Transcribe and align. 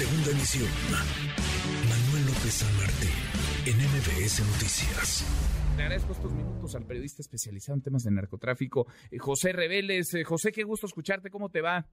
Segunda 0.00 0.30
emisión. 0.30 0.70
Manuel 1.84 2.24
López 2.24 2.54
San 2.54 2.74
Martín, 2.78 3.12
en 3.66 3.76
MBS 3.76 4.40
Noticias. 4.50 5.26
Le 5.76 5.82
agradezco 5.82 6.12
estos 6.12 6.32
minutos 6.32 6.74
al 6.74 6.86
periodista 6.86 7.20
especializado 7.20 7.76
en 7.76 7.82
temas 7.82 8.04
de 8.04 8.10
narcotráfico, 8.10 8.86
eh, 9.10 9.18
José 9.18 9.52
Reveles. 9.52 10.14
Eh, 10.14 10.24
José, 10.24 10.52
qué 10.52 10.64
gusto 10.64 10.86
escucharte. 10.86 11.28
¿Cómo 11.28 11.50
te 11.50 11.60
va? 11.60 11.86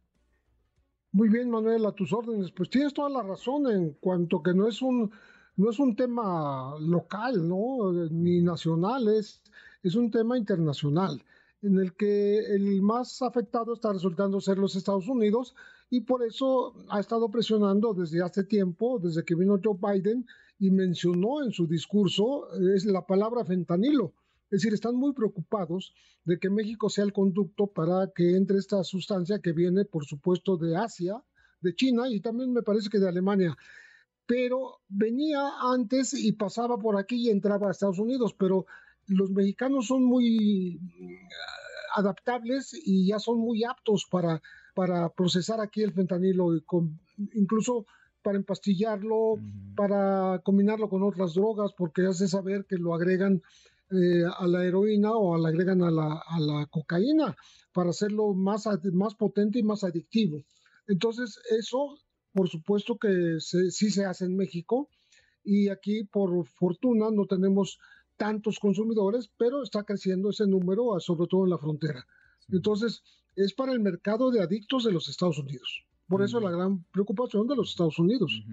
Muy 1.11 1.27
bien, 1.27 1.49
Manuel, 1.49 1.85
a 1.85 1.91
tus 1.91 2.13
órdenes. 2.13 2.53
Pues 2.53 2.69
tienes 2.69 2.93
toda 2.93 3.09
la 3.09 3.23
razón 3.23 3.69
en 3.69 3.91
cuanto 3.99 4.41
que 4.41 4.53
no 4.53 4.69
es 4.69 4.81
un 4.81 5.11
no 5.57 5.69
es 5.69 5.77
un 5.77 5.93
tema 5.93 6.77
local, 6.79 7.45
¿no? 7.45 7.91
Ni 8.09 8.41
nacional, 8.41 9.09
es, 9.09 9.41
es 9.83 9.95
un 9.95 10.11
tema 10.11 10.37
internacional 10.37 11.21
en 11.61 11.79
el 11.79 11.95
que 11.95 12.39
el 12.39 12.81
más 12.81 13.21
afectado 13.21 13.73
está 13.73 13.93
resultando 13.93 14.39
ser 14.39 14.57
los 14.57 14.75
Estados 14.75 15.07
Unidos 15.07 15.55
y 15.89 16.01
por 16.01 16.23
eso 16.23 16.73
ha 16.89 16.99
estado 16.99 17.29
presionando 17.29 17.93
desde 17.93 18.21
hace 18.21 18.43
tiempo, 18.43 18.99
desde 18.99 19.23
que 19.23 19.35
vino 19.35 19.59
Joe 19.63 19.77
Biden 19.81 20.25
y 20.59 20.71
mencionó 20.71 21.43
en 21.43 21.51
su 21.51 21.67
discurso 21.67 22.47
es 22.75 22.85
la 22.85 23.05
palabra 23.05 23.45
fentanilo. 23.45 24.13
Es 24.49 24.61
decir, 24.61 24.73
están 24.73 24.95
muy 24.95 25.13
preocupados 25.13 25.93
de 26.23 26.39
que 26.39 26.49
México 26.49 26.89
sea 26.89 27.03
el 27.03 27.11
conducto 27.13 27.67
para 27.67 28.11
que 28.15 28.35
entre 28.35 28.57
esta 28.57 28.83
sustancia 28.83 29.39
que 29.39 29.51
viene, 29.51 29.83
por 29.83 30.05
supuesto, 30.05 30.57
de 30.57 30.75
Asia, 30.75 31.21
de 31.61 31.75
China 31.75 32.09
y 32.09 32.21
también 32.21 32.53
me 32.53 32.63
parece 32.63 32.89
que 32.89 32.99
de 32.99 33.09
Alemania. 33.09 33.57
Pero 34.25 34.79
venía 34.87 35.51
antes 35.61 36.13
y 36.13 36.31
pasaba 36.33 36.77
por 36.77 36.97
aquí 36.97 37.27
y 37.27 37.29
entraba 37.29 37.67
a 37.67 37.71
Estados 37.71 37.99
Unidos, 37.99 38.35
pero 38.37 38.65
los 39.07 39.31
mexicanos 39.31 39.87
son 39.87 40.03
muy 40.03 40.79
adaptables 41.95 42.73
y 42.73 43.07
ya 43.07 43.19
son 43.19 43.39
muy 43.39 43.63
aptos 43.63 44.05
para, 44.09 44.41
para 44.75 45.09
procesar 45.09 45.61
aquí 45.61 45.81
el 45.81 45.93
fentanilo, 45.93 46.49
incluso 47.33 47.85
para 48.21 48.37
empastillarlo, 48.37 49.35
para 49.75 50.41
combinarlo 50.43 50.89
con 50.89 51.03
otras 51.03 51.33
drogas, 51.33 51.71
porque 51.77 52.05
hace 52.05 52.27
saber 52.27 52.65
que 52.65 52.77
lo 52.77 52.93
agregan 52.93 53.41
eh, 53.89 54.23
a 54.25 54.45
la 54.47 54.65
heroína 54.65 55.13
o 55.13 55.37
la 55.37 55.49
agregan 55.49 55.81
a 55.81 55.89
la, 55.89 56.21
a 56.27 56.39
la 56.39 56.65
cocaína 56.65 57.35
para 57.71 57.91
hacerlo 57.91 58.33
más, 58.33 58.67
más 58.91 59.15
potente 59.15 59.59
y 59.59 59.63
más 59.63 59.83
adictivo. 59.83 60.43
Entonces, 60.87 61.39
eso, 61.57 61.97
por 62.33 62.49
supuesto 62.49 62.97
que 62.97 63.37
sí 63.39 63.89
se 63.89 64.05
hace 64.05 64.25
en 64.25 64.35
México 64.35 64.89
y 65.43 65.69
aquí, 65.69 66.03
por 66.03 66.45
fortuna, 66.45 67.09
no 67.09 67.25
tenemos 67.25 67.79
tantos 68.17 68.59
consumidores, 68.59 69.29
pero 69.37 69.63
está 69.63 69.83
creciendo 69.83 70.29
ese 70.31 70.45
número, 70.47 70.99
sobre 70.99 71.27
todo 71.27 71.45
en 71.45 71.51
la 71.51 71.57
frontera. 71.57 72.05
Entonces, 72.49 73.03
es 73.35 73.53
para 73.53 73.71
el 73.71 73.79
mercado 73.79 74.31
de 74.31 74.41
adictos 74.41 74.83
de 74.83 74.91
los 74.91 75.07
Estados 75.07 75.37
Unidos. 75.37 75.86
Por 76.07 76.23
eso 76.23 76.39
la 76.39 76.51
gran 76.51 76.83
preocupación 76.91 77.47
de 77.47 77.55
los 77.55 77.71
Estados 77.71 77.99
Unidos. 77.99 78.43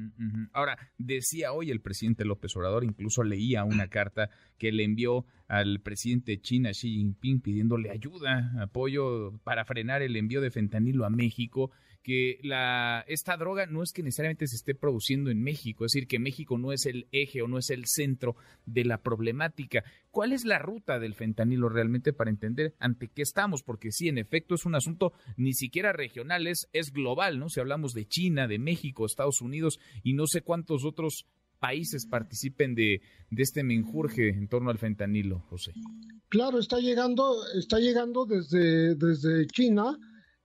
Ahora, 0.52 0.76
decía 0.98 1.52
hoy 1.52 1.70
el 1.70 1.80
presidente 1.80 2.24
López 2.24 2.56
Obrador, 2.56 2.84
incluso 2.84 3.22
leía 3.22 3.64
una 3.64 3.88
carta 3.88 4.28
que 4.58 4.72
le 4.72 4.84
envió 4.84 5.24
al 5.46 5.80
presidente 5.80 6.32
de 6.32 6.40
China, 6.40 6.70
Xi 6.70 6.88
Jinping, 6.88 7.40
pidiéndole 7.40 7.90
ayuda, 7.90 8.52
apoyo 8.60 9.38
para 9.44 9.64
frenar 9.64 10.02
el 10.02 10.16
envío 10.16 10.40
de 10.40 10.50
fentanilo 10.50 11.04
a 11.04 11.10
México 11.10 11.70
que 12.04 12.38
la, 12.42 13.02
esta 13.08 13.36
droga 13.36 13.66
no 13.66 13.82
es 13.82 13.92
que 13.92 14.02
necesariamente 14.02 14.46
se 14.46 14.56
esté 14.56 14.74
produciendo 14.74 15.30
en 15.30 15.42
México, 15.42 15.84
es 15.84 15.92
decir, 15.92 16.06
que 16.06 16.18
México 16.18 16.58
no 16.58 16.70
es 16.70 16.84
el 16.84 17.08
eje 17.12 17.40
o 17.40 17.48
no 17.48 17.58
es 17.58 17.70
el 17.70 17.86
centro 17.86 18.36
de 18.66 18.84
la 18.84 18.98
problemática. 18.98 19.82
¿Cuál 20.10 20.32
es 20.32 20.44
la 20.44 20.58
ruta 20.58 20.98
del 21.00 21.14
fentanilo 21.14 21.70
realmente 21.70 22.12
para 22.12 22.30
entender 22.30 22.74
ante 22.78 23.08
qué 23.08 23.22
estamos? 23.22 23.62
Porque 23.62 23.90
sí, 23.90 24.08
en 24.08 24.18
efecto, 24.18 24.54
es 24.54 24.66
un 24.66 24.74
asunto 24.74 25.14
ni 25.38 25.54
siquiera 25.54 25.94
regional, 25.94 26.46
es, 26.46 26.68
es 26.74 26.92
global, 26.92 27.38
¿no? 27.38 27.43
Si 27.50 27.60
hablamos 27.60 27.92
de 27.92 28.06
China, 28.06 28.46
de 28.46 28.58
México, 28.58 29.06
Estados 29.06 29.40
Unidos 29.40 29.78
y 30.02 30.14
no 30.14 30.26
sé 30.26 30.42
cuántos 30.42 30.84
otros 30.84 31.26
países 31.58 32.06
participen 32.06 32.74
de, 32.74 33.00
de 33.30 33.42
este 33.42 33.62
menjurje 33.62 34.28
en 34.28 34.48
torno 34.48 34.70
al 34.70 34.78
fentanilo, 34.78 35.40
José. 35.48 35.72
Claro, 36.28 36.58
está 36.58 36.78
llegando, 36.78 37.36
está 37.56 37.78
llegando 37.78 38.26
desde, 38.26 38.94
desde 38.96 39.46
China 39.46 39.96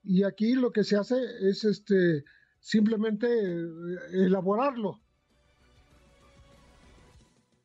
y 0.04 0.24
aquí 0.24 0.54
lo 0.54 0.72
que 0.72 0.84
se 0.84 0.96
hace 0.96 1.18
es 1.42 1.64
este 1.64 2.24
simplemente 2.60 3.28
eh, 3.28 3.98
elaborarlo. 4.14 5.00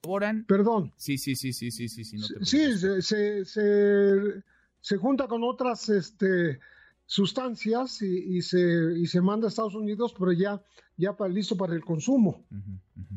¿Elaboran? 0.03 0.45
Perdón. 0.47 0.93
Sí, 0.97 1.17
sí, 1.17 1.35
sí, 1.35 1.53
sí, 1.53 1.71
sí, 1.71 1.89
sí. 1.89 2.05
Sí, 2.05 2.19
sí 2.43 2.79
se, 3.03 3.45
se, 3.45 4.43
se, 4.81 4.97
junta 4.97 5.27
con 5.27 5.43
otras 5.45 5.89
este, 5.89 6.59
sustancias 7.07 8.03
y, 8.03 8.41
se, 8.43 8.99
y 8.99 9.07
se 9.07 9.21
manda 9.21 9.47
a 9.47 9.49
Estados 9.49 9.75
Unidos, 9.75 10.15
pero 10.19 10.33
ya, 10.33 10.63
ya 10.97 11.17
para, 11.17 11.33
listo 11.33 11.57
para 11.57 11.75
el 11.75 11.85
consumo. 11.85 12.47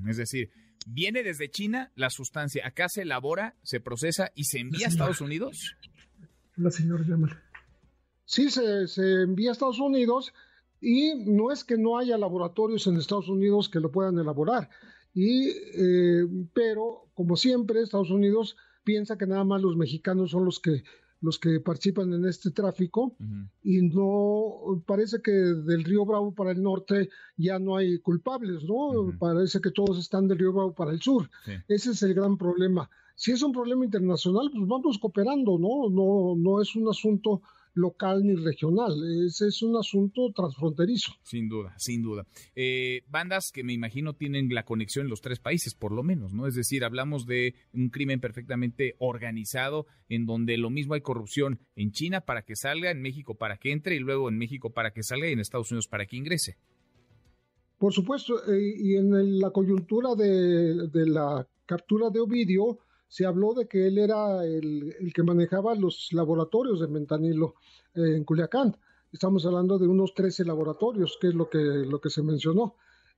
Es 0.08 0.18
decir, 0.18 0.52
viene 0.86 1.24
desde 1.24 1.50
China 1.50 1.92
la 1.96 2.10
sustancia, 2.10 2.66
acá 2.68 2.90
se 2.90 3.04
elabora, 3.04 3.56
se 3.64 3.80
procesa 3.80 4.32
y 4.36 4.46
se 4.46 4.60
envía 4.60 4.88
a 4.88 4.90
Estados 4.90 5.22
Unidos. 5.22 5.76
La 6.56 6.72
señora 6.72 7.04
llama. 7.08 7.42
Sí, 8.26 8.50
se, 8.50 8.88
se 8.88 9.22
envía 9.22 9.52
a 9.52 9.54
Estados 9.54 9.80
Unidos 9.80 10.34
y 10.82 11.16
no 11.26 11.52
es 11.52 11.64
que 11.64 11.78
no 11.78 11.98
haya 11.98 12.18
laboratorios 12.18 12.88
en 12.88 12.98
Estados 12.98 13.30
Unidos 13.30 13.70
que 13.70 13.80
lo 13.80 13.92
puedan 13.92 14.18
elaborar. 14.18 14.70
Y, 15.14 15.50
eh, 15.50 16.28
pero, 16.54 17.10
como 17.16 17.36
siempre, 17.38 17.82
Estados 17.82 18.12
Unidos 18.12 18.56
piensa 18.84 19.18
que 19.18 19.26
nada 19.26 19.44
más 19.44 19.62
los 19.62 19.76
mexicanos 19.76 20.32
son 20.32 20.46
los 20.46 20.60
que 20.60 20.84
los 21.22 21.40
que 21.40 21.60
participan 21.60 22.14
en 22.14 22.26
este 22.26 22.52
tráfico 22.52 23.16
y 23.64 23.82
no 23.82 24.84
parece 24.86 25.22
que 25.22 25.32
del 25.32 25.84
río 25.84 26.06
Bravo 26.06 26.34
para 26.34 26.52
el 26.52 26.62
norte 26.62 27.10
ya 27.38 27.60
no 27.60 27.76
hay 27.76 28.00
culpables, 28.00 28.64
¿no? 28.64 29.14
Parece 29.18 29.60
que 29.60 29.72
todos 29.72 29.98
están 29.98 30.28
del 30.28 30.40
río 30.40 30.54
Bravo 30.54 30.74
para 30.74 30.92
el 30.92 31.02
sur. 31.02 31.30
Ese 31.68 31.92
es 31.92 32.04
el 32.04 32.14
gran 32.14 32.38
problema. 32.38 32.90
Si 33.16 33.32
es 33.32 33.42
un 33.42 33.52
problema 33.52 33.84
internacional, 33.84 34.52
pues 34.52 34.68
vamos 34.68 35.00
cooperando, 35.00 35.58
¿no? 35.58 35.90
No, 35.90 36.36
no 36.38 36.62
es 36.62 36.76
un 36.76 36.88
asunto 36.88 37.42
local 37.78 38.24
ni 38.24 38.36
regional. 38.36 38.94
Ese 39.26 39.48
es 39.48 39.62
un 39.62 39.78
asunto 39.78 40.32
transfronterizo. 40.36 41.14
Sin 41.24 41.48
duda, 41.48 41.74
sin 41.78 42.02
duda. 42.02 42.26
Eh, 42.56 43.04
bandas 43.08 43.52
que 43.54 43.64
me 43.64 43.74
imagino 43.74 44.14
tienen 44.14 44.50
la 44.50 44.66
conexión 44.66 45.06
en 45.06 45.10
los 45.10 45.22
tres 45.22 45.40
países, 45.40 45.76
por 45.76 45.92
lo 45.92 46.04
menos, 46.04 46.34
¿no? 46.34 46.48
Es 46.48 46.56
decir, 46.56 46.84
hablamos 46.84 47.26
de 47.26 47.56
un 47.74 47.90
crimen 47.90 48.20
perfectamente 48.20 48.96
organizado 49.00 49.86
en 50.10 50.26
donde 50.26 50.58
lo 50.58 50.70
mismo 50.70 50.96
hay 50.96 51.02
corrupción 51.02 51.60
en 51.76 51.92
China 51.92 52.22
para 52.22 52.44
que 52.44 52.56
salga, 52.56 52.92
en 52.92 53.02
México 53.02 53.36
para 53.36 53.58
que 53.58 53.72
entre 53.72 53.96
y 53.96 54.00
luego 54.00 54.30
en 54.30 54.38
México 54.38 54.72
para 54.72 54.92
que 54.92 55.04
salga 55.04 55.30
y 55.30 55.34
en 55.34 55.40
Estados 55.40 55.72
Unidos 55.72 55.88
para 55.88 56.06
que 56.06 56.18
ingrese. 56.18 56.58
Por 57.78 57.94
supuesto, 57.94 58.52
eh, 58.52 58.74
y 58.76 58.96
en 58.96 59.40
la 59.40 59.52
coyuntura 59.52 60.16
de, 60.16 60.88
de 60.88 61.06
la 61.08 61.48
captura 61.68 62.10
de 62.10 62.20
Ovidio, 62.20 62.80
se 63.08 63.26
habló 63.26 63.54
de 63.54 63.68
que 63.68 63.88
él 63.88 63.98
era 63.98 64.46
el, 64.46 65.12
que 65.14 65.24
manejaba 65.24 65.76
los 65.76 66.10
laboratorios 66.12 66.80
de 66.80 66.88
mentanilo 66.88 67.56
eh, 67.96 68.16
en 68.16 68.24
Culiacán. 68.24 68.76
Estamos 69.12 69.46
hablando 69.46 69.78
de 69.78 69.88
unos 69.88 70.14
13 70.14 70.46
laboratorios, 70.46 71.18
que 71.20 71.28
es 71.28 71.34
lo 71.34 71.50
que, 71.50 71.60
lo 71.60 72.00
que 72.02 72.10
se 72.10 72.22
mencionó. 72.22 72.76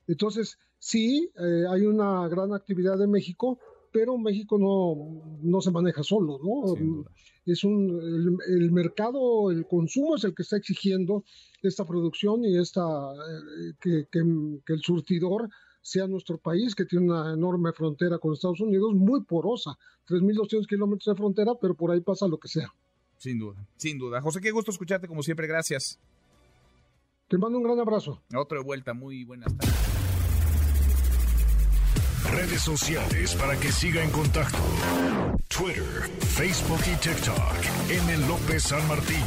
Entonces, 0.07 0.57
sí, 0.77 1.31
eh, 1.37 1.65
hay 1.69 1.85
una 1.85 2.27
gran 2.27 2.53
actividad 2.53 2.97
de 2.97 3.07
México, 3.07 3.59
pero 3.91 4.17
México 4.17 4.57
no, 4.59 5.39
no 5.41 5.61
se 5.61 5.71
maneja 5.71 6.03
solo, 6.03 6.39
¿no? 6.43 7.05
Es 7.45 7.63
un, 7.63 8.39
el, 8.47 8.71
mercado, 8.71 9.49
el 9.49 9.65
consumo 9.65 10.15
es 10.15 10.23
el 10.23 10.35
que 10.35 10.43
está 10.43 10.57
exigiendo 10.57 11.23
esta 11.63 11.85
producción 11.85 12.45
y 12.45 12.57
esta, 12.57 12.81
eh, 12.81 13.73
que, 13.81 14.07
que, 14.11 14.21
que 14.63 14.73
el 14.73 14.81
surtidor 14.81 15.49
sea 15.81 16.07
nuestro 16.07 16.37
país, 16.37 16.75
que 16.75 16.85
tiene 16.85 17.05
una 17.05 17.33
enorme 17.33 17.71
frontera 17.73 18.17
con 18.19 18.33
Estados 18.33 18.61
Unidos, 18.61 18.93
muy 18.93 19.23
porosa, 19.23 19.77
3.200 20.07 20.67
kilómetros 20.67 21.05
de 21.05 21.17
frontera, 21.17 21.53
pero 21.59 21.73
por 21.75 21.91
ahí 21.91 22.01
pasa 22.01 22.27
lo 22.27 22.37
que 22.37 22.47
sea. 22.47 22.73
Sin 23.17 23.37
duda, 23.37 23.67
sin 23.77 23.97
duda. 23.97 24.21
José, 24.21 24.39
qué 24.39 24.51
gusto 24.51 24.71
escucharte 24.71 25.07
como 25.07 25.23
siempre, 25.23 25.47
gracias. 25.47 25.99
Te 27.27 27.37
mando 27.37 27.57
un 27.57 27.63
gran 27.63 27.79
abrazo. 27.79 28.21
Otra 28.35 28.61
vuelta, 28.61 28.93
muy 28.93 29.23
buenas 29.23 29.55
tardes. 29.55 29.75
Redes 32.31 32.61
sociales 32.61 33.35
para 33.35 33.59
que 33.59 33.71
siga 33.71 34.03
en 34.03 34.11
contacto: 34.11 34.57
Twitter, 35.47 36.09
Facebook 36.19 36.79
y 36.85 36.95
TikTok. 36.97 37.89
M. 37.89 38.27
López 38.27 38.63
San 38.63 38.87
Martín. 38.87 39.23